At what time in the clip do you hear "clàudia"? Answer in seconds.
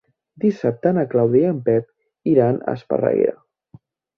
1.11-1.45